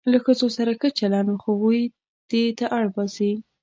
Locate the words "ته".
2.57-2.65